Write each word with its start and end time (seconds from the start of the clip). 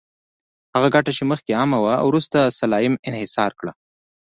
هغه 0.75 0.87
ګټه 0.95 1.11
چې 1.17 1.23
مخکې 1.31 1.57
عامه 1.59 1.79
وه، 1.83 1.95
وروسته 2.07 2.39
سلایم 2.59 2.93
انحصار 3.07 3.51
کړه. 3.59 3.71